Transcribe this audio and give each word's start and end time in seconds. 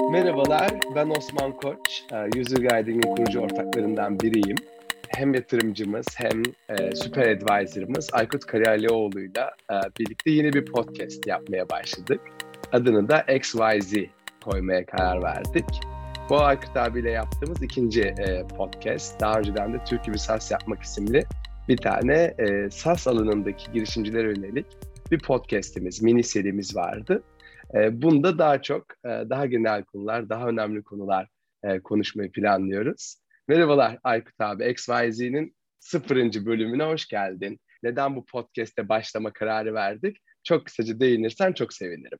Merhabalar, 0.00 0.70
ben 0.94 1.10
Osman 1.10 1.52
Koç. 1.52 2.04
Ee, 2.12 2.40
User 2.40 2.56
Guiding'in 2.56 3.14
kurucu 3.14 3.40
ortaklarından 3.40 4.20
biriyim. 4.20 4.56
Hem 5.08 5.34
yatırımcımız 5.34 6.06
hem 6.16 6.42
e, 6.68 6.96
süper 6.96 7.28
advisor'ımız 7.28 8.08
Aykut 8.12 8.46
Karayalioğlu'yla 8.46 9.50
e, 9.70 9.74
birlikte 10.00 10.30
yeni 10.30 10.52
bir 10.52 10.64
podcast 10.64 11.26
yapmaya 11.26 11.68
başladık. 11.68 12.20
Adını 12.72 13.08
da 13.08 13.20
XYZ 13.20 13.94
koymaya 14.44 14.86
karar 14.86 15.22
verdik. 15.22 15.66
Bu 16.30 16.40
Aykut 16.40 16.76
abiyle 16.76 17.10
yaptığımız 17.10 17.62
ikinci 17.62 18.02
e, 18.02 18.46
podcast. 18.56 19.20
Daha 19.20 19.38
önceden 19.38 19.74
de 19.74 19.84
Türk 19.84 20.04
gibi 20.04 20.18
SAS 20.18 20.50
yapmak 20.50 20.82
isimli 20.82 21.24
bir 21.68 21.76
tane 21.76 22.34
e, 22.38 22.70
SAS 22.70 23.06
alanındaki 23.06 23.72
girişimcilere 23.72 24.28
yönelik 24.28 24.66
bir 25.10 25.18
podcastimiz, 25.18 26.02
mini 26.02 26.22
serimiz 26.22 26.76
vardı. 26.76 27.22
E, 27.74 28.02
bunda 28.02 28.38
daha 28.38 28.62
çok 28.62 28.86
e, 29.04 29.08
daha 29.08 29.46
genel 29.46 29.84
konular, 29.84 30.28
daha 30.28 30.48
önemli 30.48 30.82
konular 30.82 31.28
e, 31.62 31.80
konuşmayı 31.80 32.32
planlıyoruz. 32.32 33.16
Merhabalar 33.48 33.98
Aykut 34.04 34.40
abi, 34.40 34.70
XYZ'nin 34.70 35.56
sıfırıncı 35.78 36.46
bölümüne 36.46 36.84
hoş 36.84 37.08
geldin. 37.08 37.60
Neden 37.82 38.16
bu 38.16 38.24
podcast'te 38.26 38.88
başlama 38.88 39.32
kararı 39.32 39.74
verdik? 39.74 40.16
Çok 40.44 40.66
kısaca 40.66 41.00
değinirsen 41.00 41.52
çok 41.52 41.72
sevinirim. 41.72 42.18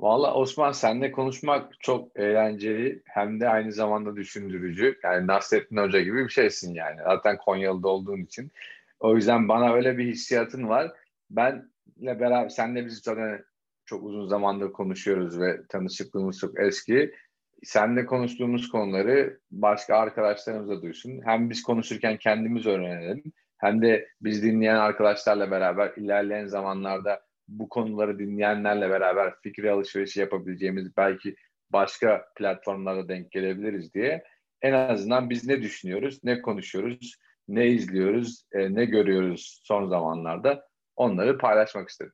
Valla 0.00 0.34
Osman 0.34 0.72
seninle 0.72 1.12
konuşmak 1.12 1.80
çok 1.80 2.18
eğlenceli 2.18 3.02
hem 3.06 3.40
de 3.40 3.48
aynı 3.48 3.72
zamanda 3.72 4.16
düşündürücü. 4.16 4.98
Yani 5.04 5.26
Nasrettin 5.26 5.76
Hoca 5.76 6.00
gibi 6.00 6.24
bir 6.24 6.28
şeysin 6.28 6.74
yani. 6.74 6.96
Zaten 7.04 7.36
Konyalı'da 7.36 7.88
olduğun 7.88 8.22
için. 8.22 8.52
O 9.00 9.16
yüzden 9.16 9.48
bana 9.48 9.72
öyle 9.72 9.98
bir 9.98 10.06
hissiyatın 10.06 10.68
var. 10.68 10.92
Benle 11.30 12.20
beraber, 12.20 12.48
senle 12.48 12.86
biz 12.86 12.98
zaten 12.98 13.44
çok 13.84 14.04
uzun 14.04 14.26
zamandır 14.26 14.72
konuşuyoruz 14.72 15.40
ve 15.40 15.66
tanışıklığımız 15.68 16.38
çok 16.38 16.60
eski. 16.60 17.14
Seninle 17.62 18.06
konuştuğumuz 18.06 18.68
konuları 18.68 19.40
başka 19.50 19.96
arkadaşlarımız 19.96 20.68
da 20.68 20.82
duysun. 20.82 21.20
Hem 21.24 21.50
biz 21.50 21.62
konuşurken 21.62 22.16
kendimiz 22.16 22.66
öğrenelim 22.66 23.22
hem 23.58 23.82
de 23.82 24.08
biz 24.20 24.42
dinleyen 24.42 24.76
arkadaşlarla 24.76 25.50
beraber 25.50 25.92
ilerleyen 25.96 26.46
zamanlarda 26.46 27.20
bu 27.48 27.68
konuları 27.68 28.18
dinleyenlerle 28.18 28.90
beraber 28.90 29.34
fikri 29.42 29.70
alışverişi 29.70 30.20
yapabileceğimiz 30.20 30.96
belki 30.96 31.36
başka 31.70 32.24
platformlarda 32.36 33.08
denk 33.08 33.30
gelebiliriz 33.30 33.94
diye 33.94 34.24
en 34.62 34.72
azından 34.72 35.30
biz 35.30 35.46
ne 35.46 35.62
düşünüyoruz, 35.62 36.24
ne 36.24 36.42
konuşuyoruz, 36.42 37.16
ne 37.48 37.68
izliyoruz, 37.68 38.46
e, 38.52 38.74
ne 38.74 38.84
görüyoruz 38.84 39.60
son 39.64 39.86
zamanlarda 39.86 40.68
onları 40.96 41.38
paylaşmak 41.38 41.88
istedim. 41.88 42.12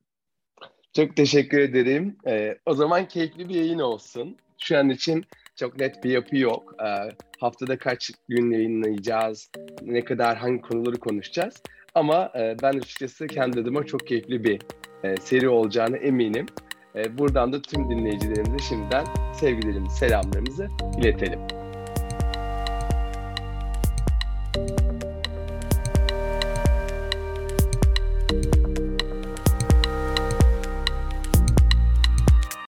Çok 0.97 1.17
teşekkür 1.17 1.58
ederim. 1.58 2.17
Ee, 2.27 2.58
o 2.67 2.75
zaman 2.75 3.08
keyifli 3.08 3.48
bir 3.48 3.55
yayın 3.55 3.78
olsun. 3.78 4.36
Şu 4.58 4.78
an 4.78 4.89
için 4.89 5.25
çok 5.56 5.78
net 5.78 6.05
bir 6.05 6.11
yapı 6.11 6.36
yok. 6.36 6.75
Ee, 6.81 7.08
haftada 7.41 7.78
kaç 7.78 8.11
gün 8.28 8.50
yayınlayacağız, 8.50 9.50
ne 9.83 10.05
kadar 10.05 10.36
hangi 10.36 10.61
konuları 10.61 10.97
konuşacağız. 10.97 11.62
Ama 11.94 12.33
e, 12.34 12.56
ben 12.62 12.78
açıkçası 12.78 13.27
kendi 13.27 13.61
adıma 13.61 13.84
çok 13.84 14.06
keyifli 14.06 14.44
bir 14.44 14.61
e, 15.05 15.16
seri 15.16 15.48
olacağını 15.48 15.97
eminim. 15.97 16.47
E, 16.94 17.19
buradan 17.19 17.53
da 17.53 17.62
tüm 17.62 17.91
dinleyicilerimize 17.91 18.59
şimdiden 18.69 19.05
sevgilerimizi, 19.34 19.97
selamlarımızı 19.97 20.69
iletelim. 20.98 21.41